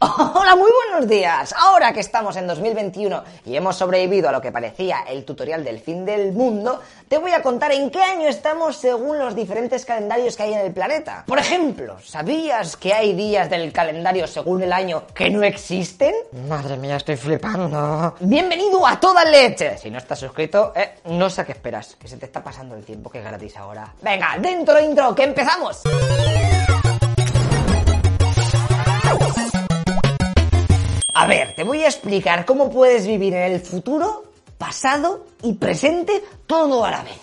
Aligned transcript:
Hola, 0.34 0.56
muy 0.56 0.70
buenos 0.88 1.10
días. 1.10 1.54
Ahora 1.54 1.92
que 1.92 2.00
estamos 2.00 2.34
en 2.36 2.46
2021 2.46 3.22
y 3.44 3.54
hemos 3.54 3.76
sobrevivido 3.76 4.30
a 4.30 4.32
lo 4.32 4.40
que 4.40 4.50
parecía 4.50 5.00
el 5.06 5.26
tutorial 5.26 5.62
del 5.62 5.78
fin 5.78 6.06
del 6.06 6.32
mundo, 6.32 6.80
te 7.06 7.18
voy 7.18 7.32
a 7.32 7.42
contar 7.42 7.72
en 7.72 7.90
qué 7.90 8.02
año 8.02 8.26
estamos 8.26 8.76
según 8.76 9.18
los 9.18 9.34
diferentes 9.34 9.84
calendarios 9.84 10.38
que 10.38 10.44
hay 10.44 10.54
en 10.54 10.60
el 10.60 10.72
planeta. 10.72 11.24
Por 11.26 11.38
ejemplo, 11.38 11.98
¿sabías 12.02 12.78
que 12.78 12.94
hay 12.94 13.12
días 13.12 13.50
del 13.50 13.74
calendario 13.74 14.26
según 14.26 14.62
el 14.62 14.72
año 14.72 15.02
que 15.14 15.28
no 15.28 15.42
existen? 15.42 16.14
Madre 16.48 16.78
mía, 16.78 16.96
estoy 16.96 17.16
flipando. 17.16 18.14
Bienvenido 18.20 18.86
a 18.86 18.98
toda 18.98 19.22
leche. 19.26 19.76
Si 19.76 19.90
no 19.90 19.98
estás 19.98 20.18
suscrito, 20.18 20.72
eh, 20.74 20.94
no 21.04 21.28
sé 21.28 21.44
qué 21.44 21.52
esperas, 21.52 21.96
que 21.96 22.08
se 22.08 22.16
te 22.16 22.24
está 22.24 22.42
pasando 22.42 22.74
el 22.74 22.84
tiempo, 22.84 23.10
que 23.10 23.18
es 23.18 23.24
gratis 23.24 23.54
ahora. 23.58 23.92
Venga, 24.00 24.38
dentro 24.40 24.80
intro, 24.80 25.14
que 25.14 25.24
empezamos. 25.24 25.82
A 31.14 31.26
ver, 31.26 31.54
te 31.54 31.64
voy 31.64 31.82
a 31.82 31.86
explicar 31.86 32.44
cómo 32.44 32.70
puedes 32.70 33.06
vivir 33.06 33.34
en 33.34 33.52
el 33.52 33.60
futuro, 33.60 34.24
pasado 34.58 35.26
y 35.42 35.54
presente 35.54 36.22
todo 36.46 36.84
a 36.84 36.90
la 36.90 37.02
vez. 37.02 37.18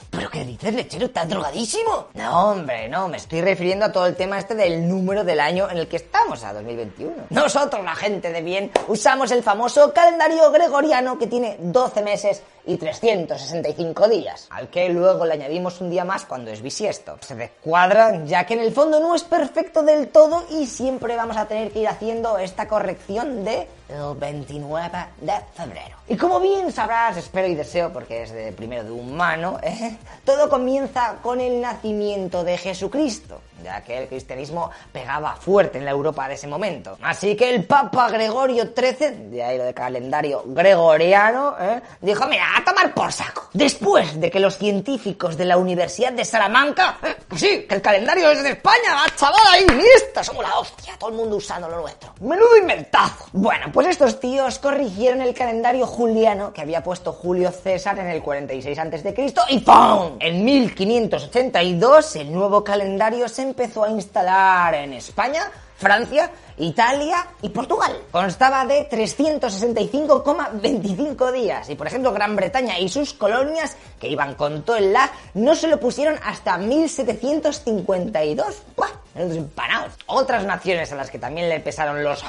¿Pero 0.48 0.60
qué 0.60 0.68
dices, 0.68 0.74
lechero? 0.74 1.06
¿Estás 1.08 1.28
drogadísimo? 1.28 2.08
No, 2.14 2.52
hombre, 2.52 2.88
no, 2.88 3.10
me 3.10 3.18
estoy 3.18 3.42
refiriendo 3.42 3.86
a 3.86 3.92
todo 3.92 4.06
el 4.06 4.16
tema 4.16 4.40
este 4.40 4.56
del 4.56 4.88
número 4.88 5.26
del 5.26 5.42
año 5.42 5.70
en 5.70 5.78
el 5.78 5.88
que 5.88 5.98
estamos, 5.98 6.42
a 6.44 6.54
2021. 6.54 7.14
Nosotros, 7.30 7.84
la 7.84 7.96
gente 7.96 8.32
de 8.32 8.42
bien, 8.42 8.72
usamos 8.88 9.32
el 9.32 9.44
famoso 9.44 9.92
calendario 9.94 10.50
gregoriano 10.52 11.18
que 11.18 11.28
tiene 11.28 11.58
12 11.60 12.02
meses 12.02 12.44
y 12.66 12.78
365 12.78 14.08
días, 14.08 14.48
al 14.50 14.70
que 14.70 14.90
luego 14.90 15.26
le 15.26 15.34
añadimos 15.34 15.82
un 15.82 15.90
día 15.90 16.06
más 16.06 16.26
cuando 16.26 16.52
es 16.52 16.62
bisiesto. 16.62 17.18
Se 17.22 17.36
descuadra, 17.36 18.24
ya 18.26 18.46
que 18.46 18.54
en 18.54 18.60
el 18.60 18.74
fondo 18.74 19.00
no 19.00 19.16
es 19.16 19.24
perfecto 19.24 19.84
del 19.84 20.10
todo 20.10 20.46
y 20.52 20.66
siempre 20.66 21.16
vamos 21.16 21.38
a 21.38 21.46
tener 21.46 21.72
que 21.72 21.80
ir 21.80 21.88
haciendo 21.88 22.38
esta 22.38 22.68
corrección 22.68 23.44
de 23.44 23.68
el 23.90 24.16
29 24.20 24.92
de 25.22 25.34
febrero. 25.54 25.98
Y 26.10 26.18
como 26.18 26.40
bien 26.42 26.72
sabrás, 26.72 27.16
espero 27.18 27.48
y 27.48 27.56
deseo, 27.56 27.92
porque 27.92 28.24
es 28.24 28.32
de 28.32 28.52
primero 28.52 28.84
de 28.84 28.92
humano, 28.92 29.60
¿eh? 29.64 29.98
todo 30.26 30.37
comienza 30.48 31.16
con 31.22 31.42
el 31.42 31.60
nacimiento 31.60 32.44
de 32.44 32.58
Jesucristo, 32.58 33.42
ya 33.64 33.82
que 33.82 33.98
el 33.98 34.08
cristianismo 34.08 34.70
pegaba 34.92 35.36
fuerte 35.36 35.80
en 35.80 35.86
la 35.86 35.92
Europa 35.92 36.28
de 36.28 36.36
ese 36.36 36.48
momento. 36.48 36.98
Así 37.02 37.36
que 37.36 37.50
el 37.50 37.66
Papa 37.66 38.10
Gregorio 38.10 38.66
XIII, 38.76 39.30
de 39.32 39.44
ahí 39.44 39.58
lo 39.58 39.66
de 39.66 39.74
calendario 39.74 40.44
gregoriano, 40.46 41.56
¿eh? 41.60 41.82
dijo, 42.02 42.28
mira, 42.28 42.46
a 42.56 42.64
tomar 42.64 42.94
por 42.94 43.12
saco. 43.12 43.50
Después 43.54 44.20
de 44.20 44.30
que 44.30 44.40
los 44.40 44.58
científicos 44.58 45.36
de 45.36 45.46
la 45.46 45.58
Universidad 45.58 46.14
de 46.14 46.24
Salamanca, 46.24 46.98
¿eh? 47.04 47.16
que 47.30 47.38
sí, 47.38 47.66
que 47.68 47.76
el 47.76 47.82
calendario 47.82 48.30
es 48.30 48.44
de 48.44 48.52
España, 48.52 48.94
va, 48.94 49.16
chaval, 49.16 49.42
ahí, 49.52 49.66
lista, 49.66 50.24
somos 50.24 50.44
la 50.44 50.60
hostia, 50.60 50.96
todo 51.00 51.10
el 51.10 51.16
mundo 51.16 51.38
usando 51.38 51.68
lo 51.68 51.82
nuestro. 51.82 52.14
Menudo 52.22 52.58
inventazo. 52.58 53.26
Bueno, 53.34 53.68
pues 53.74 53.88
estos 53.88 54.20
tíos 54.20 54.60
corrigieron 54.60 55.22
el 55.22 55.34
calendario 55.34 55.86
juliano 55.88 56.54
que 56.54 56.62
había 56.62 56.84
puesto 56.84 57.12
Julio 57.12 57.52
César 57.52 57.98
en 58.00 58.08
el 58.08 58.22
46 58.22 58.78
a.C. 58.78 59.16
y 59.50 59.60
¡pum! 59.60 60.18
En 60.28 60.44
1582 60.44 62.18
el 62.18 62.34
nuevo 62.34 62.62
calendario 62.62 63.30
se 63.30 63.44
empezó 63.44 63.86
a 63.86 63.90
instalar 63.90 64.76
en 64.76 64.92
España, 64.92 65.50
Francia, 65.78 66.30
Italia 66.58 67.26
y 67.42 67.48
Portugal. 67.48 67.98
Constaba 68.12 68.66
de 68.66 68.90
365,25 68.90 71.32
días. 71.32 71.70
Y 71.70 71.76
por 71.76 71.88
ejemplo, 71.88 72.12
Gran 72.12 72.36
Bretaña 72.36 72.78
y 72.78 72.90
sus 72.90 73.14
colonias, 73.14 73.78
que 74.02 74.10
iban 74.10 74.36
con 74.36 74.64
todo 74.64 74.76
el 74.76 74.92
lag, 74.92 75.10
no 75.34 75.56
se 75.56 75.70
lo 75.70 75.80
pusieron 75.80 76.20
hasta 76.22 76.58
1752. 76.58 78.64
¡Buah! 78.76 78.90
Empanados. 79.20 79.94
Otras 80.06 80.46
naciones 80.46 80.92
a 80.92 80.96
las 80.96 81.10
que 81.10 81.20
también 81.20 81.50
le 81.50 81.60
pesaron 81.60 82.04
los 82.04 82.24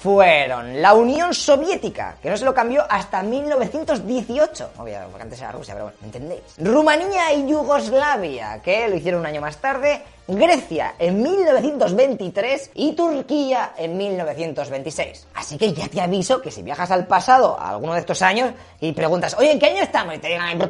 fueron 0.00 0.80
la 0.80 0.94
Unión 0.94 1.34
Soviética, 1.34 2.16
que 2.22 2.30
no 2.30 2.36
se 2.36 2.44
lo 2.44 2.54
cambió 2.54 2.84
hasta 2.88 3.22
1918. 3.22 4.70
Obvio, 4.78 4.98
porque 5.10 5.22
antes 5.22 5.40
era 5.40 5.52
Rusia, 5.52 5.74
pero 5.74 5.86
bueno, 5.86 5.98
¿me 6.00 6.06
entendéis? 6.06 6.42
Rumanía 6.58 7.32
y 7.32 7.46
Yugoslavia, 7.48 8.60
que 8.62 8.88
lo 8.88 8.96
hicieron 8.96 9.20
un 9.20 9.26
año 9.26 9.40
más 9.40 9.56
tarde. 9.58 10.02
Grecia 10.28 10.94
en 10.98 11.20
1923 11.20 12.70
y 12.74 12.92
Turquía 12.92 13.72
en 13.76 13.96
1926. 13.96 15.26
Así 15.34 15.58
que 15.58 15.72
ya 15.72 15.88
te 15.88 16.00
aviso 16.00 16.40
que 16.40 16.50
si 16.50 16.62
viajas 16.62 16.90
al 16.92 17.06
pasado, 17.06 17.58
a 17.58 17.70
alguno 17.70 17.94
de 17.94 18.00
estos 18.00 18.22
años, 18.22 18.52
y 18.80 18.92
preguntas, 18.92 19.34
oye, 19.38 19.50
¿en 19.50 19.58
qué 19.58 19.66
año 19.66 19.82
estamos? 19.82 20.14
Y 20.14 20.18
te 20.18 20.28
digan, 20.28 20.60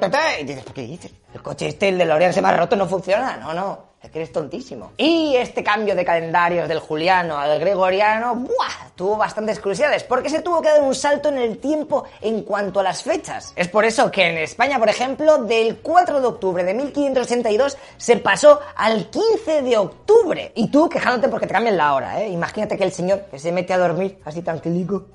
y 0.41 0.45
dices, 0.45 0.65
¿qué 0.75 0.83
dices? 0.83 1.13
El 1.35 1.43
coche 1.43 1.69
este, 1.69 1.91
el 1.91 1.99
de 1.99 2.07
L'Oreal 2.07 2.33
se 2.33 2.41
me 2.41 2.49
ha 2.49 2.57
roto, 2.57 2.77
no 2.77 2.89
funciona. 2.89 3.37
No, 3.37 3.53
no. 3.53 3.92
Es 4.03 4.11
que 4.11 4.19
eres 4.19 4.33
tontísimo. 4.33 4.93
Y 4.97 5.37
este 5.37 5.63
cambio 5.63 5.95
de 5.95 6.05
calendarios 6.05 6.69
del 6.69 6.81
juliano 6.81 7.39
al 7.39 7.61
gregoriano, 7.61 8.35
¡buah! 8.35 8.91
Tuvo 8.97 9.17
bastantes 9.17 9.61
cruciales, 9.61 10.03
porque 10.03 10.29
se 10.29 10.43
tuvo 10.43 10.61
que 10.61 10.71
dar 10.71 10.83
un 10.83 10.95
salto 10.95 11.29
en 11.29 11.39
el 11.39 11.59
tiempo 11.59 12.05
en 12.21 12.43
cuanto 12.43 12.81
a 12.81 12.83
las 12.83 13.05
fechas. 13.05 13.53
Es 13.55 13.69
por 13.69 13.85
eso 13.85 14.11
que 14.11 14.27
en 14.27 14.39
España, 14.39 14.81
por 14.81 14.89
ejemplo, 14.89 15.39
del 15.45 15.79
4 15.79 16.21
de 16.21 16.27
octubre 16.27 16.65
de 16.65 16.75
1582 16.75 17.79
se 17.97 18.17
pasó 18.17 18.59
al 18.75 19.09
15 19.09 19.63
de 19.63 19.77
octubre. 19.77 20.51
Y 20.57 20.69
tú 20.69 20.89
quejándote 20.89 21.29
porque 21.29 21.47
te 21.47 21.55
cambian 21.55 21.77
la 21.77 21.95
hora, 21.95 22.23
¿eh? 22.23 22.29
Imagínate 22.29 22.77
que 22.77 22.85
el 22.85 22.93
señor 22.93 23.27
que 23.31 23.39
se 23.39 23.53
mete 23.53 23.73
a 23.73 23.79
dormir 23.79 24.19
así 24.25 24.43
tranquilico 24.43 25.07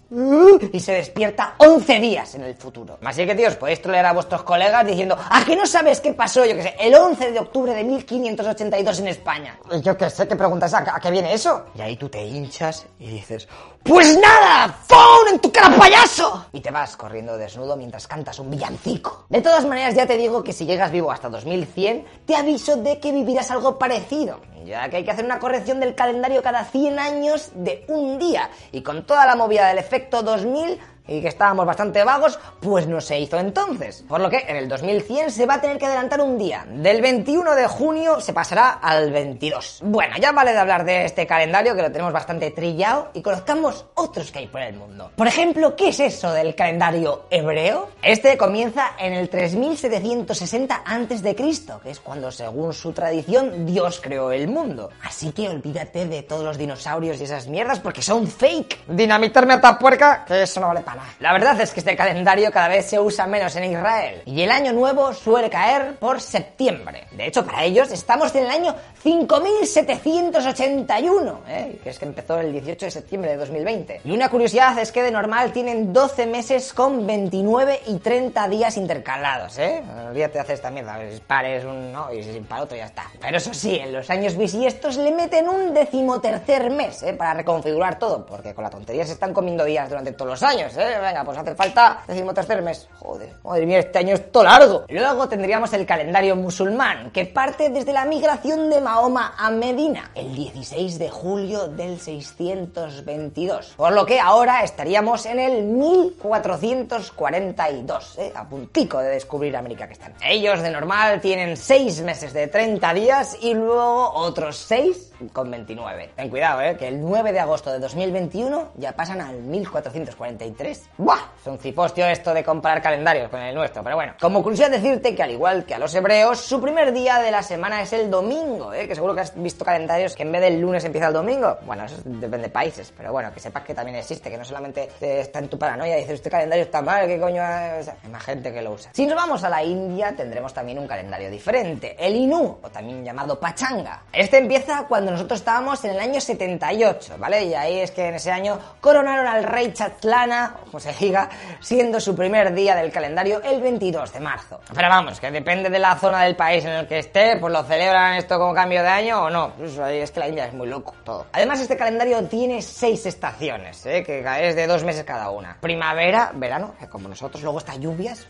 y 0.71 0.79
se 0.79 0.93
despierta 0.93 1.55
11 1.57 1.99
días 1.99 2.35
en 2.35 2.43
el 2.43 2.55
futuro. 2.55 2.97
Así 3.03 3.25
que, 3.25 3.35
tíos, 3.35 3.57
podéis 3.57 3.81
trolear 3.81 4.05
a 4.05 4.13
vuestros 4.13 4.43
colegas 4.43 4.87
diciendo, 4.87 5.17
¿a 5.17 5.43
qué 5.43 5.57
no 5.57 5.65
sabes 5.65 5.99
qué 5.99 6.13
pasó, 6.13 6.45
yo 6.45 6.55
qué 6.55 6.63
sé, 6.63 6.75
el 6.79 6.95
11 6.95 7.33
de 7.33 7.39
octubre 7.39 7.73
de 7.73 7.83
1582? 7.83 8.76
En 8.77 9.07
España. 9.07 9.57
Y 9.71 9.81
yo 9.81 9.97
qué 9.97 10.09
sé, 10.09 10.27
¿qué 10.27 10.35
preguntas? 10.35 10.73
¿A, 10.73 10.99
qué 10.99 11.09
viene 11.09 11.33
eso? 11.33 11.65
Y 11.75 11.81
ahí 11.81 11.97
tú 11.97 12.09
te 12.09 12.23
hinchas 12.23 12.85
y 12.99 13.07
dices, 13.07 13.47
¡Pues 13.83 14.17
nada! 14.19 14.67
¡Phone 14.85 15.33
en 15.33 15.39
tu 15.39 15.51
cara, 15.51 15.75
payaso! 15.75 16.45
Y 16.53 16.61
te 16.61 16.69
vas 16.69 16.95
corriendo 16.95 17.37
desnudo 17.37 17.75
mientras 17.75 18.07
cantas 18.07 18.37
un 18.37 18.51
villancico. 18.51 19.25
De 19.29 19.41
todas 19.41 19.65
maneras, 19.65 19.95
ya 19.95 20.05
te 20.05 20.15
digo 20.15 20.43
que 20.43 20.53
si 20.53 20.65
llegas 20.65 20.91
vivo 20.91 21.11
hasta 21.11 21.27
2100, 21.29 22.05
te 22.25 22.35
aviso 22.35 22.77
de 22.77 22.99
que 22.99 23.11
vivirás 23.11 23.49
algo 23.49 23.79
parecido. 23.79 24.39
Ya 24.65 24.89
que 24.89 24.97
hay 24.97 25.05
que 25.05 25.11
hacer 25.11 25.25
una 25.25 25.39
corrección 25.39 25.79
del 25.79 25.95
calendario 25.95 26.43
cada 26.43 26.65
100 26.65 26.99
años 26.99 27.51
de 27.55 27.85
un 27.87 28.19
día. 28.19 28.49
Y 28.71 28.83
con 28.83 29.05
toda 29.05 29.25
la 29.25 29.35
movida 29.35 29.67
del 29.69 29.77
efecto 29.79 30.21
2000, 30.21 30.79
y 31.07 31.21
que 31.21 31.27
estábamos 31.27 31.65
bastante 31.65 32.03
vagos, 32.03 32.39
pues 32.59 32.87
no 32.87 33.01
se 33.01 33.19
hizo 33.19 33.37
entonces. 33.37 34.03
Por 34.07 34.19
lo 34.19 34.29
que 34.29 34.45
en 34.47 34.57
el 34.57 34.67
2100 34.67 35.31
se 35.31 35.45
va 35.45 35.55
a 35.55 35.61
tener 35.61 35.77
que 35.77 35.85
adelantar 35.85 36.21
un 36.21 36.37
día. 36.37 36.65
Del 36.69 37.01
21 37.01 37.55
de 37.55 37.67
junio 37.67 38.19
se 38.19 38.33
pasará 38.33 38.71
al 38.81 39.11
22. 39.11 39.81
Bueno, 39.83 40.15
ya 40.19 40.31
vale 40.31 40.51
de 40.51 40.59
hablar 40.59 40.85
de 40.85 41.05
este 41.05 41.25
calendario 41.25 41.75
que 41.75 41.81
lo 41.81 41.91
tenemos 41.91 42.13
bastante 42.13 42.51
trillado 42.51 43.09
y 43.13 43.21
conozcamos 43.21 43.85
otros 43.95 44.31
que 44.31 44.39
hay 44.39 44.47
por 44.47 44.61
el 44.61 44.75
mundo. 44.75 45.11
Por 45.15 45.27
ejemplo, 45.27 45.75
¿qué 45.75 45.89
es 45.89 45.99
eso 45.99 46.31
del 46.31 46.55
calendario 46.55 47.25
hebreo? 47.29 47.89
Este 48.01 48.37
comienza 48.37 48.91
en 48.99 49.13
el 49.13 49.29
3760 49.29 50.83
a.C., 50.85 51.35
que 51.35 51.91
es 51.91 51.99
cuando 51.99 52.31
según 52.31 52.73
su 52.73 52.91
tradición 52.93 53.65
Dios 53.65 53.99
creó 54.01 54.31
el 54.31 54.47
mundo. 54.47 54.89
Así 55.03 55.31
que 55.31 55.49
olvídate 55.49 56.05
de 56.05 56.23
todos 56.23 56.43
los 56.43 56.57
dinosaurios 56.57 57.19
y 57.19 57.23
esas 57.23 57.47
mierdas 57.47 57.79
porque 57.79 58.01
son 58.01 58.27
fake. 58.27 58.87
Dinamitarme 58.87 59.53
a 59.53 59.79
puerca, 59.79 60.25
que 60.25 60.43
eso 60.43 60.59
no 60.59 60.67
vale 60.67 60.81
para 60.81 60.96
la 61.19 61.33
verdad 61.33 61.61
es 61.61 61.73
que 61.73 61.81
este 61.81 61.95
calendario 61.95 62.51
cada 62.51 62.69
vez 62.69 62.87
se 62.87 62.99
usa 62.99 63.27
menos 63.27 63.55
en 63.55 63.65
Israel 63.65 64.23
y 64.25 64.41
el 64.41 64.49
año 64.51 64.73
nuevo 64.73 65.13
suele 65.13 65.47
caer 65.49 65.97
por 65.97 66.19
septiembre. 66.21 67.07
De 67.11 67.27
hecho, 67.27 67.45
para 67.45 67.63
ellos 67.63 67.91
estamos 67.91 68.33
en 68.35 68.45
el 68.45 68.49
año 68.49 68.75
5781, 69.03 71.41
¿eh? 71.47 71.79
que 71.83 71.89
es 71.89 71.99
que 71.99 72.05
empezó 72.05 72.39
el 72.39 72.51
18 72.51 72.85
de 72.85 72.91
septiembre 72.91 73.31
de 73.31 73.37
2020. 73.37 74.01
Y 74.05 74.11
una 74.11 74.29
curiosidad 74.29 74.77
es 74.79 74.91
que 74.91 75.03
de 75.03 75.11
normal 75.11 75.51
tienen 75.51 75.93
12 75.93 76.25
meses 76.27 76.73
con 76.73 77.05
29 77.05 77.81
y 77.87 77.97
30 77.99 78.47
días 78.49 78.77
intercalados, 78.77 79.57
¿eh? 79.57 79.83
día 80.13 80.31
te 80.31 80.39
haces 80.39 80.61
también 80.61 80.85
mierda, 80.85 81.11
si 81.11 81.19
pares 81.21 81.65
un 81.65 81.91
no 81.91 82.13
y 82.13 82.23
si 82.23 82.39
para 82.41 82.63
otro 82.63 82.77
ya 82.77 82.85
está. 82.85 83.05
Pero 83.19 83.37
eso 83.37 83.53
sí, 83.53 83.75
en 83.75 83.93
los 83.93 84.09
años 84.09 84.37
bisiestos 84.37 84.97
le 84.97 85.11
meten 85.11 85.49
un 85.49 85.73
decimotercer 85.73 86.69
mes, 86.69 87.03
¿eh? 87.03 87.13
Para 87.13 87.33
reconfigurar 87.33 87.99
todo, 87.99 88.25
porque 88.25 88.53
con 88.53 88.63
la 88.63 88.69
tontería 88.69 89.05
se 89.05 89.13
están 89.13 89.33
comiendo 89.33 89.63
días 89.63 89.89
durante 89.89 90.11
todos 90.11 90.31
los 90.31 90.43
años, 90.43 90.75
¿eh? 90.77 90.86
¿Eh? 90.87 90.99
Venga, 90.99 91.23
pues 91.23 91.37
hace 91.37 91.55
falta 91.55 92.01
decimotercer 92.07 92.61
mes. 92.61 92.89
Joder, 92.99 93.33
madre 93.43 93.65
mía, 93.65 93.79
este 93.79 93.99
año 93.99 94.15
es 94.15 94.31
todo 94.31 94.43
largo. 94.43 94.85
Luego 94.89 95.27
tendríamos 95.27 95.73
el 95.73 95.85
calendario 95.85 96.35
musulmán, 96.35 97.11
que 97.11 97.25
parte 97.25 97.69
desde 97.69 97.93
la 97.93 98.05
migración 98.05 98.69
de 98.69 98.81
Mahoma 98.81 99.35
a 99.37 99.49
Medina, 99.51 100.11
el 100.15 100.35
16 100.35 100.99
de 100.99 101.09
julio 101.09 101.67
del 101.67 101.99
622. 101.99 103.75
Por 103.77 103.93
lo 103.93 104.05
que 104.05 104.19
ahora 104.19 104.63
estaríamos 104.63 105.25
en 105.25 105.39
el 105.39 105.63
1442, 105.63 108.17
¿eh? 108.17 108.33
a 108.35 108.47
puntico 108.47 108.99
de 108.99 109.09
descubrir 109.09 109.55
América 109.55 109.87
que 109.87 109.93
están. 109.93 110.13
Ellos 110.21 110.61
de 110.61 110.71
normal 110.71 111.21
tienen 111.21 111.55
6 111.57 112.01
meses 112.01 112.33
de 112.33 112.47
30 112.47 112.93
días 112.93 113.37
y 113.41 113.53
luego 113.53 114.11
otros 114.13 114.57
6 114.57 115.13
con 115.33 115.49
29. 115.51 116.11
Ten 116.15 116.29
cuidado, 116.29 116.61
¿eh? 116.61 116.77
que 116.77 116.87
el 116.87 117.01
9 117.01 117.31
de 117.31 117.39
agosto 117.39 117.71
de 117.71 117.79
2021 117.79 118.71
ya 118.75 118.93
pasan 118.93 119.21
al 119.21 119.35
1443. 119.37 120.89
¡Buah! 120.97 121.19
Es 121.41 121.47
un 121.47 121.57
cipostio 121.57 122.05
esto 122.07 122.33
de 122.33 122.43
comparar 122.43 122.81
calendarios 122.81 123.29
con 123.29 123.41
el 123.41 123.53
nuestro, 123.55 123.83
pero 123.83 123.95
bueno. 123.95 124.13
Como 124.19 124.43
curiosidad 124.43 124.71
decirte 124.71 125.15
que 125.15 125.23
al 125.23 125.31
igual 125.31 125.65
que 125.65 125.75
a 125.75 125.79
los 125.79 125.93
hebreos, 125.95 126.39
su 126.39 126.61
primer 126.61 126.93
día 126.93 127.19
de 127.19 127.31
la 127.31 127.43
semana 127.43 127.81
es 127.81 127.93
el 127.93 128.09
domingo, 128.09 128.73
¿eh? 128.73 128.87
que 128.87 128.95
seguro 128.95 129.15
que 129.15 129.21
has 129.21 129.41
visto 129.41 129.65
calendarios 129.65 130.15
que 130.15 130.23
en 130.23 130.31
vez 130.31 130.41
del 130.41 130.59
lunes 130.59 130.83
empieza 130.83 131.07
el 131.07 131.13
domingo. 131.13 131.57
Bueno, 131.65 131.85
eso 131.85 131.97
depende 132.03 132.47
de 132.47 132.49
países, 132.49 132.93
pero 132.95 133.11
bueno, 133.11 133.31
que 133.33 133.39
sepas 133.39 133.63
que 133.63 133.73
también 133.73 133.97
existe, 133.97 134.29
que 134.29 134.37
no 134.37 134.45
solamente 134.45 134.89
está 134.99 135.39
en 135.39 135.47
tu 135.47 135.57
paranoia 135.57 135.97
y 135.97 136.01
dices, 136.01 136.15
este 136.15 136.29
calendario 136.29 136.65
está 136.65 136.81
mal, 136.81 137.07
¿qué 137.07 137.19
coño? 137.19 137.41
O 137.41 137.83
sea, 137.83 137.97
hay 138.03 138.09
más 138.09 138.23
gente 138.23 138.53
que 138.53 138.61
lo 138.61 138.73
usa. 138.73 138.91
Si 138.93 139.05
nos 139.05 139.15
vamos 139.15 139.43
a 139.43 139.49
la 139.49 139.63
India, 139.63 140.15
tendremos 140.15 140.53
también 140.53 140.79
un 140.79 140.87
calendario 140.87 141.29
diferente, 141.29 141.95
el 141.99 142.15
Inu, 142.15 142.59
o 142.61 142.69
también 142.69 143.03
llamado 143.03 143.39
Pachanga. 143.39 144.03
Este 144.11 144.37
empieza 144.37 144.85
cuando 144.87 145.06
nosotros 145.11 145.39
estábamos 145.39 145.83
en 145.85 145.91
el 145.91 145.99
año 145.99 146.19
78, 146.19 147.15
¿vale? 147.17 147.43
Y 147.45 147.53
ahí 147.53 147.79
es 147.79 147.91
que 147.91 148.07
en 148.07 148.15
ese 148.15 148.31
año 148.31 148.59
coronaron 148.81 149.27
al 149.27 149.43
rey 149.43 149.73
Chatlana, 149.73 150.55
como 150.65 150.79
se 150.79 150.93
diga, 150.93 151.29
siendo 151.59 151.99
su 151.99 152.15
primer 152.15 152.53
día 152.53 152.75
del 152.75 152.91
calendario 152.91 153.41
el 153.43 153.61
22 153.61 154.13
de 154.13 154.19
marzo. 154.19 154.59
Pero 154.73 154.89
vamos, 154.89 155.19
que 155.19 155.31
depende 155.31 155.69
de 155.69 155.79
la 155.79 155.95
zona 155.95 156.23
del 156.23 156.35
país 156.35 156.65
en 156.65 156.71
el 156.71 156.87
que 156.87 156.99
esté, 156.99 157.37
pues 157.37 157.51
lo 157.53 157.63
celebran 157.63 158.15
esto 158.15 158.37
como 158.37 158.53
cambio 158.53 158.81
de 158.81 158.89
año 158.89 159.23
o 159.23 159.29
no. 159.29 159.53
Pues 159.53 159.77
es 159.77 160.11
que 160.11 160.19
la 160.19 160.27
India 160.27 160.45
es 160.45 160.53
muy 160.53 160.67
loco 160.67 160.93
todo. 161.03 161.27
Además, 161.31 161.59
este 161.59 161.77
calendario 161.77 162.23
tiene 162.25 162.61
seis 162.61 163.05
estaciones, 163.05 163.85
¿eh? 163.85 164.03
que 164.03 164.19
es 164.41 164.55
de 164.55 164.67
dos 164.67 164.83
meses 164.83 165.03
cada 165.03 165.29
una. 165.29 165.57
Primavera, 165.59 166.31
verano, 166.33 166.75
como 166.89 167.07
nosotros, 167.09 167.43
luego 167.43 167.59
está 167.59 167.75
lluvias, 167.75 168.27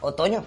otoño, 0.00 0.44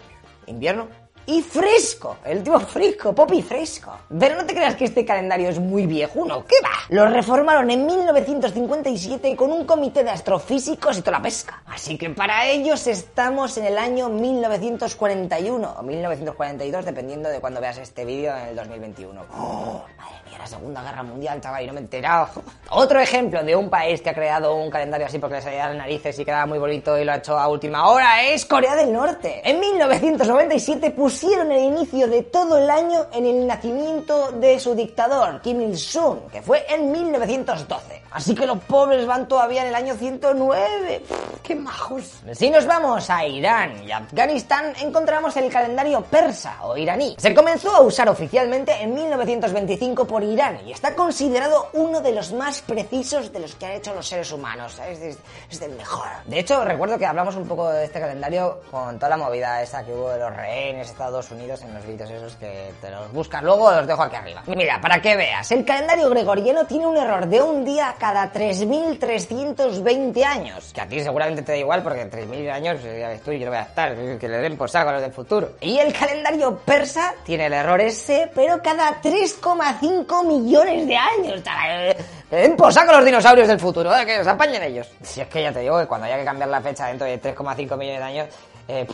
invierno, 0.47 0.87
y 1.25 1.41
fresco, 1.41 2.17
el 2.25 2.43
tipo 2.43 2.59
fresco, 2.59 3.13
popi 3.13 3.41
fresco. 3.41 3.97
Pero 4.19 4.35
no 4.35 4.45
te 4.45 4.53
creas 4.53 4.75
que 4.75 4.85
este 4.85 5.05
calendario 5.05 5.49
es 5.49 5.59
muy 5.59 5.85
viejo, 5.85 6.25
¿no? 6.25 6.45
¿Qué 6.45 6.55
va? 6.63 6.71
Lo 6.89 7.07
reformaron 7.07 7.69
en 7.69 7.85
1957 7.85 9.35
con 9.35 9.51
un 9.51 9.65
comité 9.65 10.03
de 10.03 10.09
astrofísicos 10.09 10.97
y 10.97 11.01
toda 11.01 11.17
la 11.17 11.23
pesca. 11.23 11.61
Así 11.67 11.97
que 11.97 12.09
para 12.09 12.47
ellos 12.47 12.87
estamos 12.87 13.57
en 13.57 13.65
el 13.65 13.77
año 13.77 14.09
1941 14.09 15.75
o 15.77 15.83
1942, 15.83 16.85
dependiendo 16.85 17.29
de 17.29 17.39
cuando 17.39 17.61
veas 17.61 17.77
este 17.77 18.05
vídeo 18.05 18.35
en 18.35 18.47
el 18.49 18.55
2021. 18.55 19.25
¡Oh, 19.33 19.83
madre 19.97 20.15
mía, 20.25 20.37
la 20.39 20.47
Segunda 20.47 20.83
Guerra 20.83 21.03
Mundial, 21.03 21.39
chaval, 21.41 21.63
y 21.63 21.67
no 21.67 21.73
me 21.73 21.79
he 21.79 21.83
enterado. 21.83 22.29
Otro 22.69 22.99
ejemplo 22.99 23.43
de 23.43 23.55
un 23.55 23.69
país 23.69 24.01
que 24.01 24.09
ha 24.09 24.13
creado 24.13 24.55
un 24.55 24.69
calendario 24.69 25.07
así 25.07 25.19
porque 25.19 25.35
le 25.35 25.41
salía 25.41 25.67
las 25.67 25.77
narices 25.77 26.17
y 26.19 26.25
quedaba 26.25 26.45
muy 26.45 26.59
bonito 26.59 26.97
y 26.97 27.05
lo 27.05 27.11
ha 27.11 27.17
hecho 27.17 27.37
a 27.37 27.47
última 27.47 27.87
hora 27.87 28.23
es 28.23 28.45
Corea 28.45 28.75
del 28.75 28.91
Norte. 28.91 29.41
En 29.43 29.59
1997 29.59 30.91
pusieron 31.11 31.51
el 31.51 31.65
inicio 31.65 32.07
de 32.07 32.23
todo 32.23 32.57
el 32.57 32.69
año 32.69 33.07
en 33.11 33.25
el 33.25 33.45
nacimiento 33.45 34.31
de 34.31 34.57
su 34.61 34.73
dictador, 34.73 35.41
Kim 35.41 35.59
Il-sung, 35.59 36.31
que 36.31 36.41
fue 36.41 36.65
en 36.73 36.89
1912. 36.89 38.01
Así 38.11 38.35
que 38.35 38.45
los 38.45 38.59
pobres 38.59 39.05
van 39.05 39.27
todavía 39.27 39.61
en 39.61 39.69
el 39.69 39.75
año 39.75 39.95
109. 39.95 41.01
¡Qué 41.41 41.55
majos! 41.55 42.21
Si 42.33 42.49
nos 42.49 42.65
vamos 42.65 43.09
a 43.09 43.25
Irán 43.25 43.83
y 43.85 43.91
Afganistán, 43.91 44.73
encontramos 44.81 45.35
el 45.37 45.49
calendario 45.49 46.01
persa 46.01 46.57
o 46.63 46.75
iraní. 46.75 47.15
Se 47.17 47.33
comenzó 47.33 47.73
a 47.73 47.81
usar 47.81 48.09
oficialmente 48.09 48.73
en 48.81 48.93
1925 48.93 50.05
por 50.05 50.23
Irán 50.23 50.59
y 50.65 50.73
está 50.73 50.93
considerado 50.93 51.69
uno 51.73 52.01
de 52.01 52.11
los 52.11 52.33
más 52.33 52.61
precisos 52.61 53.31
de 53.31 53.39
los 53.39 53.55
que 53.55 53.65
han 53.65 53.71
hecho 53.73 53.93
los 53.93 54.07
seres 54.07 54.31
humanos. 54.31 54.79
Es, 54.79 55.59
del 55.59 55.71
mejor. 55.75 56.07
De 56.25 56.39
hecho, 56.39 56.65
recuerdo 56.65 56.97
que 56.97 57.05
hablamos 57.05 57.35
un 57.35 57.47
poco 57.47 57.69
de 57.69 57.85
este 57.85 57.99
calendario 57.99 58.61
con 58.71 58.97
toda 58.97 59.09
la 59.09 59.17
movida 59.17 59.61
esa 59.61 59.85
que 59.85 59.93
hubo 59.93 60.09
de 60.09 60.19
los 60.19 60.35
rehenes 60.35 60.87
de 60.87 61.00
Estados 61.01 61.31
Unidos 61.31 61.63
en 61.63 61.73
los 61.73 61.83
vídeos 61.83 62.11
esos 62.11 62.35
que 62.35 62.71
te 62.79 62.91
los 62.91 63.11
buscas 63.11 63.41
luego, 63.41 63.71
los 63.71 63.87
dejo 63.87 64.03
aquí 64.03 64.15
arriba. 64.15 64.43
Mira, 64.45 64.79
para 64.79 65.01
que 65.01 65.15
veas, 65.15 65.51
el 65.51 65.65
calendario 65.65 66.07
gregoriano 66.11 66.67
tiene 66.67 66.85
un 66.85 66.95
error 66.95 67.25
de 67.25 67.41
un 67.41 67.65
día 67.65 67.95
cada 67.97 68.31
3.320 68.31 70.23
años. 70.23 70.71
Que 70.71 70.81
a 70.81 70.87
ti 70.87 71.01
seguramente 71.01 71.41
te 71.41 71.53
da 71.53 71.57
igual 71.57 71.81
porque 71.81 72.01
en 72.01 72.11
3.000 72.11 72.51
años 72.51 72.81
eh, 72.85 72.99
ya 72.99 73.07
ves 73.07 73.23
tú, 73.23 73.31
yo 73.31 73.45
no 73.45 73.51
voy 73.51 73.57
a 73.57 73.63
estar, 73.63 73.93
eh, 73.93 74.17
que 74.19 74.27
le 74.29 74.37
den 74.37 74.55
por 74.55 74.69
saco 74.69 74.89
a 74.89 74.93
los 74.93 75.01
del 75.01 75.11
futuro. 75.11 75.53
Y 75.59 75.79
el 75.79 75.91
calendario 75.91 76.59
persa 76.59 77.15
tiene 77.25 77.47
el 77.47 77.53
error 77.53 77.81
ese, 77.81 78.29
pero 78.35 78.61
cada 78.61 79.01
3,5 79.01 80.23
millones 80.27 80.87
de 80.87 80.95
años. 80.95 81.41
Eh, 81.67 81.97
que 82.29 82.35
den 82.35 82.55
por 82.55 82.71
saco 82.71 82.91
los 82.91 83.03
dinosaurios 83.03 83.47
del 83.47 83.59
futuro, 83.59 83.89
que 84.05 84.23
se 84.23 84.29
apañen 84.29 84.61
ellos. 84.61 84.87
Si 85.01 85.19
es 85.19 85.27
que 85.27 85.41
ya 85.41 85.51
te 85.51 85.61
digo 85.61 85.79
que 85.79 85.87
cuando 85.87 86.05
haya 86.05 86.19
que 86.19 86.25
cambiar 86.25 86.49
la 86.49 86.61
fecha 86.61 86.85
dentro 86.85 87.07
de 87.07 87.19
3,5 87.19 87.75
millones 87.75 87.99
de 87.99 88.03
años, 88.03 88.27
eh, 88.67 88.85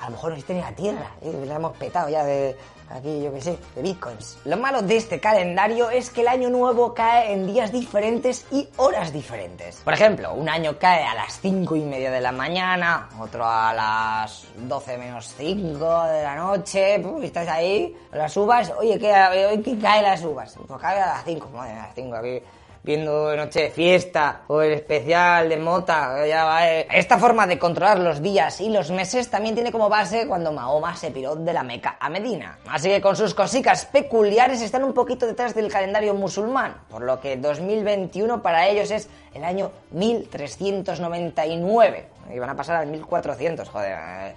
a 0.00 0.04
lo 0.06 0.10
mejor 0.12 0.30
no 0.30 0.36
existe 0.36 0.54
ni 0.54 0.60
la 0.60 0.72
Tierra, 0.72 1.10
¿eh? 1.22 1.44
la 1.46 1.56
hemos 1.56 1.76
petado 1.76 2.08
ya 2.08 2.24
de 2.24 2.56
aquí, 2.90 3.22
yo 3.22 3.32
qué 3.32 3.40
sé, 3.40 3.58
de 3.74 3.82
bitcoins. 3.82 4.38
Lo 4.44 4.56
malo 4.56 4.82
de 4.82 4.96
este 4.96 5.20
calendario 5.20 5.90
es 5.90 6.10
que 6.10 6.22
el 6.22 6.28
año 6.28 6.50
nuevo 6.50 6.94
cae 6.94 7.32
en 7.32 7.46
días 7.46 7.72
diferentes 7.72 8.46
y 8.50 8.68
horas 8.76 9.12
diferentes. 9.12 9.76
Por 9.84 9.92
ejemplo, 9.92 10.32
un 10.34 10.48
año 10.48 10.78
cae 10.78 11.04
a 11.04 11.14
las 11.14 11.40
5 11.40 11.76
y 11.76 11.82
media 11.82 12.10
de 12.10 12.20
la 12.20 12.32
mañana, 12.32 13.08
otro 13.18 13.44
a 13.46 13.74
las 13.74 14.46
12 14.56 14.98
menos 14.98 15.34
5 15.36 16.04
de 16.04 16.22
la 16.22 16.34
noche, 16.36 17.02
y 17.20 17.24
estás 17.24 17.48
ahí, 17.48 17.96
las 18.12 18.36
uvas, 18.36 18.72
oye, 18.78 18.98
¿qué, 18.98 19.12
hoy 19.50 19.62
qué 19.62 19.78
cae 19.78 20.02
las 20.02 20.24
uvas? 20.24 20.56
Pues 20.66 20.80
cae 20.80 21.00
a 21.00 21.06
las 21.06 21.24
5, 21.24 21.48
madre, 21.50 21.72
a 21.72 21.86
las 21.86 21.94
5 21.94 22.16
aquí 22.16 22.42
viendo 22.82 23.34
Noche 23.36 23.64
de 23.64 23.70
Fiesta 23.70 24.42
o 24.46 24.62
el 24.62 24.72
especial 24.72 25.48
de 25.48 25.56
Mota. 25.56 26.26
Ya 26.26 26.44
va, 26.44 26.68
eh. 26.68 26.86
Esta 26.92 27.18
forma 27.18 27.46
de 27.46 27.58
controlar 27.58 27.98
los 27.98 28.22
días 28.22 28.60
y 28.60 28.70
los 28.70 28.90
meses 28.90 29.30
también 29.30 29.54
tiene 29.54 29.72
como 29.72 29.88
base 29.88 30.26
cuando 30.26 30.52
Mahoma 30.52 30.96
se 30.96 31.10
piró 31.10 31.34
de 31.36 31.52
la 31.52 31.62
Meca 31.62 31.96
a 32.00 32.08
Medina. 32.08 32.58
Así 32.68 32.88
que 32.88 33.00
con 33.00 33.16
sus 33.16 33.34
cositas 33.34 33.84
peculiares 33.86 34.62
están 34.62 34.84
un 34.84 34.94
poquito 34.94 35.26
detrás 35.26 35.54
del 35.54 35.70
calendario 35.70 36.14
musulmán, 36.14 36.76
por 36.88 37.02
lo 37.02 37.20
que 37.20 37.36
2021 37.36 38.42
para 38.42 38.66
ellos 38.68 38.90
es 38.90 39.08
el 39.34 39.44
año 39.44 39.70
1399. 39.90 42.08
Y 42.34 42.38
van 42.38 42.50
a 42.50 42.56
pasar 42.56 42.76
al 42.76 42.86
1400, 42.88 43.68
joder. 43.68 43.98
eh. 43.98 44.34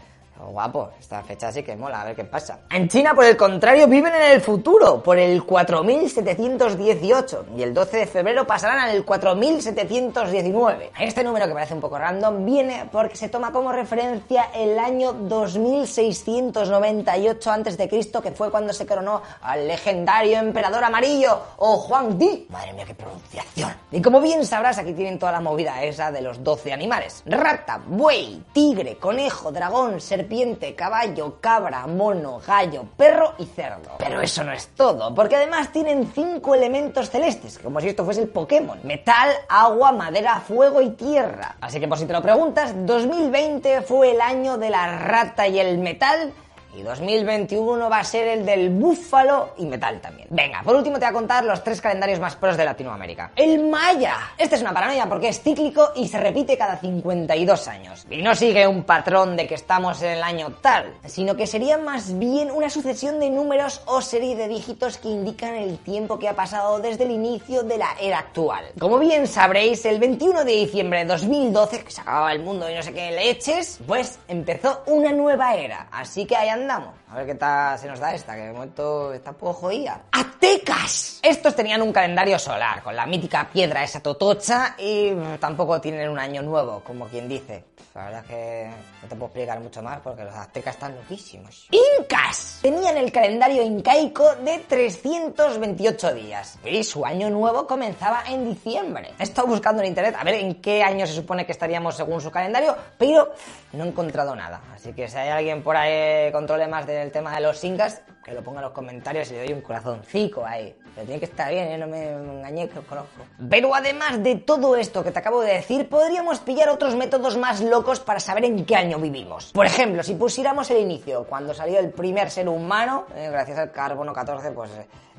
Guapo, 0.49 0.89
esta 0.99 1.21
fecha 1.23 1.51
sí 1.51 1.63
que 1.63 1.75
mola, 1.75 2.01
a 2.01 2.05
ver 2.05 2.15
qué 2.15 2.23
pasa. 2.23 2.59
En 2.69 2.87
China, 2.87 3.13
por 3.13 3.25
el 3.25 3.35
contrario, 3.37 3.87
viven 3.87 4.15
en 4.15 4.31
el 4.31 4.41
futuro, 4.41 5.03
por 5.03 5.19
el 5.19 5.43
4718, 5.43 7.45
y 7.55 7.61
el 7.63 7.73
12 7.73 7.97
de 7.97 8.07
febrero 8.07 8.47
pasarán 8.47 8.79
al 8.79 9.03
4719. 9.05 10.91
Este 10.99 11.23
número, 11.23 11.47
que 11.47 11.53
parece 11.53 11.73
un 11.73 11.79
poco 11.81 11.97
random, 11.97 12.45
viene 12.45 12.87
porque 12.91 13.15
se 13.15 13.29
toma 13.29 13.51
como 13.51 13.71
referencia 13.71 14.49
el 14.53 14.77
año 14.79 15.13
2698 15.13 17.51
a.C., 17.51 17.89
que 18.21 18.31
fue 18.31 18.49
cuando 18.49 18.73
se 18.73 18.85
coronó 18.85 19.21
al 19.41 19.67
legendario 19.67 20.39
emperador 20.39 20.83
amarillo, 20.83 21.39
o 21.57 21.77
Juan 21.77 22.17
Di. 22.17 22.47
Madre 22.49 22.73
mía, 22.73 22.85
qué 22.85 22.95
pronunciación. 22.95 23.71
Y 23.91 24.01
como 24.01 24.19
bien 24.21 24.45
sabrás, 24.45 24.77
aquí 24.77 24.93
tienen 24.93 25.19
toda 25.19 25.33
la 25.33 25.41
movida 25.41 25.83
esa 25.83 26.11
de 26.11 26.21
los 26.21 26.43
12 26.43 26.73
animales. 26.73 27.23
Rata, 27.25 27.81
buey, 27.85 28.43
tigre, 28.53 28.97
conejo, 28.97 29.51
dragón, 29.51 30.01
serpiente, 30.01 30.30
serpiente, 30.31 30.75
caballo, 30.75 31.41
cabra, 31.41 31.85
mono, 31.87 32.39
gallo, 32.47 32.85
perro 32.95 33.33
y 33.37 33.45
cerdo. 33.45 33.97
Pero 33.97 34.21
eso 34.21 34.45
no 34.45 34.53
es 34.53 34.67
todo, 34.77 35.13
porque 35.13 35.35
además 35.35 35.73
tienen 35.73 36.09
cinco 36.15 36.55
elementos 36.55 37.09
celestes, 37.09 37.59
como 37.59 37.81
si 37.81 37.89
esto 37.89 38.05
fuese 38.05 38.21
el 38.21 38.29
Pokémon. 38.29 38.79
Metal, 38.83 39.29
agua, 39.49 39.91
madera, 39.91 40.39
fuego 40.39 40.81
y 40.81 40.91
tierra. 40.91 41.57
Así 41.59 41.81
que 41.81 41.87
por 41.89 41.97
si 41.97 42.05
te 42.05 42.13
lo 42.13 42.21
preguntas, 42.21 42.73
2020 42.73 43.81
fue 43.81 44.11
el 44.11 44.21
año 44.21 44.57
de 44.57 44.69
la 44.69 44.99
rata 44.99 45.49
y 45.49 45.59
el 45.59 45.79
metal. 45.79 46.31
Y 46.75 46.83
2021 46.83 47.89
va 47.89 47.99
a 47.99 48.03
ser 48.03 48.27
el 48.27 48.45
del 48.45 48.69
búfalo 48.69 49.53
y 49.57 49.65
metal 49.65 49.99
también. 49.99 50.27
Venga, 50.31 50.61
por 50.63 50.75
último 50.75 50.97
te 50.97 51.05
voy 51.05 51.09
a 51.09 51.13
contar 51.13 51.43
los 51.43 51.63
tres 51.63 51.81
calendarios 51.81 52.19
más 52.19 52.35
pros 52.35 52.55
de 52.55 52.65
Latinoamérica. 52.65 53.31
El 53.35 53.67
Maya. 53.67 54.15
Este 54.37 54.55
es 54.55 54.61
una 54.61 54.73
paranoia 54.73 55.07
porque 55.07 55.29
es 55.29 55.41
cíclico 55.41 55.91
y 55.95 56.07
se 56.07 56.17
repite 56.17 56.57
cada 56.57 56.77
52 56.77 57.67
años. 57.67 58.05
Y 58.09 58.21
no 58.21 58.35
sigue 58.35 58.67
un 58.67 58.83
patrón 58.83 59.35
de 59.35 59.47
que 59.47 59.55
estamos 59.55 60.01
en 60.01 60.11
el 60.11 60.23
año 60.23 60.53
tal, 60.61 60.93
sino 61.05 61.35
que 61.35 61.47
sería 61.47 61.77
más 61.77 62.17
bien 62.17 62.51
una 62.51 62.69
sucesión 62.69 63.19
de 63.19 63.29
números 63.29 63.81
o 63.85 64.01
serie 64.01 64.35
de 64.35 64.47
dígitos 64.47 64.97
que 64.97 65.09
indican 65.09 65.55
el 65.55 65.77
tiempo 65.79 66.17
que 66.19 66.29
ha 66.29 66.35
pasado 66.35 66.79
desde 66.79 67.03
el 67.03 67.11
inicio 67.11 67.63
de 67.63 67.77
la 67.77 67.95
era 67.99 68.19
actual. 68.19 68.65
Como 68.79 68.97
bien 68.99 69.27
sabréis, 69.27 69.83
el 69.85 69.99
21 69.99 70.45
de 70.45 70.51
diciembre 70.53 70.99
de 70.99 71.05
2012, 71.05 71.83
que 71.83 71.91
se 71.91 72.01
acababa 72.01 72.31
el 72.31 72.41
mundo 72.41 72.69
y 72.69 72.75
no 72.75 72.81
sé 72.81 72.93
qué 72.93 73.11
leches, 73.11 73.79
pues 73.85 74.19
empezó 74.27 74.83
una 74.85 75.11
nueva 75.11 75.55
era. 75.55 75.87
Así 75.91 76.25
que 76.25 76.35
ahí 76.35 76.49
andamos. 76.61 76.93
A 77.09 77.15
ver 77.15 77.25
qué 77.25 77.35
tal 77.35 77.77
se 77.77 77.87
nos 77.87 77.99
da 77.99 78.13
esta, 78.13 78.35
que 78.35 78.41
de 78.41 78.53
momento 78.53 79.13
está 79.13 79.31
un 79.31 79.37
poco 79.37 79.53
jodida. 79.53 80.01
¡Aztecas! 80.11 81.19
Estos 81.21 81.55
tenían 81.55 81.81
un 81.81 81.91
calendario 81.91 82.39
solar, 82.39 82.81
con 82.81 82.95
la 82.95 83.05
mítica 83.05 83.47
piedra 83.51 83.83
esa 83.83 83.99
totocha, 83.99 84.75
y 84.77 85.11
tampoco 85.39 85.81
tienen 85.81 86.09
un 86.09 86.19
año 86.19 86.41
nuevo, 86.41 86.81
como 86.85 87.07
quien 87.07 87.27
dice. 87.27 87.65
La 87.93 88.05
verdad 88.05 88.21
es 88.21 88.27
que 88.27 88.71
no 89.01 89.09
te 89.09 89.15
puedo 89.15 89.25
explicar 89.25 89.59
mucho 89.59 89.81
más 89.81 89.99
porque 89.99 90.23
los 90.23 90.33
aztecas 90.33 90.75
están 90.75 90.95
loquísimos. 90.95 91.67
¡Incas! 91.99 92.59
Tenían 92.61 92.95
el 92.95 93.11
calendario 93.11 93.63
incaico 93.63 94.33
de 94.35 94.59
328 94.59 96.13
días. 96.13 96.57
Y 96.63 96.85
su 96.85 97.05
año 97.05 97.29
nuevo 97.29 97.67
comenzaba 97.67 98.23
en 98.29 98.45
diciembre. 98.45 99.11
He 99.19 99.23
estado 99.23 99.47
buscando 99.47 99.81
en 99.81 99.89
internet 99.89 100.15
a 100.17 100.23
ver 100.23 100.35
en 100.35 100.61
qué 100.61 100.81
año 100.81 101.05
se 101.05 101.13
supone 101.13 101.45
que 101.45 101.51
estaríamos 101.51 101.97
según 101.97 102.21
su 102.21 102.31
calendario, 102.31 102.77
pero 102.97 103.33
no 103.73 103.83
he 103.83 103.87
encontrado 103.87 104.35
nada. 104.37 104.61
Así 104.73 104.93
que 104.93 105.09
si 105.09 105.17
hay 105.17 105.27
alguien 105.27 105.61
por 105.61 105.75
ahí 105.75 106.31
con 106.31 106.47
problemas 106.51 106.85
del 106.85 107.11
tema 107.11 107.33
de 107.33 107.39
los 107.39 107.63
incas, 107.63 108.01
que 108.21 108.33
lo 108.33 108.43
ponga 108.43 108.59
en 108.59 108.65
los 108.65 108.73
comentarios 108.73 109.31
y 109.31 109.35
le 109.35 109.45
doy 109.45 109.53
un 109.53 109.61
corazoncico 109.61 110.45
ahí. 110.45 110.75
Pero 110.93 111.05
tiene 111.05 111.19
que 111.19 111.25
estar 111.25 111.49
bien, 111.49 111.65
¿eh? 111.69 111.77
no 111.77 111.87
me 111.87 112.11
engañé 112.11 112.67
que 112.67 112.79
os 112.79 112.85
conozco. 112.85 113.23
Pero 113.49 113.73
además 113.73 114.21
de 114.21 114.35
todo 114.35 114.75
esto 114.75 115.01
que 115.01 115.11
te 115.11 115.19
acabo 115.19 115.39
de 115.39 115.53
decir, 115.53 115.87
podríamos 115.87 116.39
pillar 116.39 116.67
otros 116.67 116.97
métodos 116.97 117.37
más 117.37 117.61
locos 117.61 118.01
para 118.01 118.19
saber 118.19 118.43
en 118.43 118.65
qué 118.65 118.75
año 118.75 118.99
vivimos. 118.99 119.53
Por 119.53 119.65
ejemplo, 119.65 120.03
si 120.03 120.15
pusiéramos 120.15 120.69
el 120.71 120.79
inicio, 120.79 121.25
cuando 121.25 121.53
salió 121.53 121.79
el 121.79 121.91
primer 121.91 122.29
ser 122.29 122.49
humano, 122.49 123.05
eh, 123.15 123.29
gracias 123.31 123.57
al 123.57 123.71
carbono 123.71 124.11
14, 124.11 124.51
pues, 124.51 124.71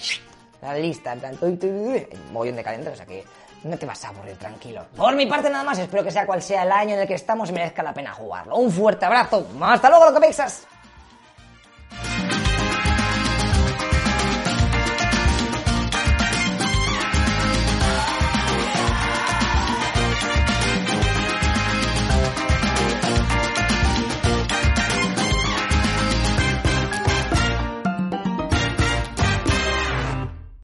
la 0.61 0.75
lista, 0.75 1.13
en 1.13 1.19
plan, 1.19 1.37
un 1.41 2.07
mogollón 2.31 2.55
de 2.55 2.63
calendarios, 2.63 3.05
que 3.05 3.23
no 3.63 3.77
te 3.77 3.85
vas 3.85 4.03
a 4.05 4.09
aburrir, 4.09 4.37
tranquilo. 4.37 4.85
Por 4.95 5.15
mi 5.15 5.25
parte 5.25 5.49
nada 5.49 5.63
más, 5.63 5.77
espero 5.79 6.03
que 6.03 6.11
sea 6.11 6.25
cual 6.25 6.41
sea 6.41 6.63
el 6.63 6.71
año 6.71 6.95
en 6.95 7.01
el 7.01 7.07
que 7.07 7.15
estamos 7.15 7.51
merezca 7.51 7.83
la 7.83 7.93
pena 7.93 8.13
jugarlo. 8.13 8.55
Un 8.55 8.71
fuerte 8.71 9.05
abrazo, 9.05 9.45
hasta 9.61 9.89
luego, 9.89 10.05
lo 10.05 10.13
que 10.13 10.19
pensas. 10.19 10.67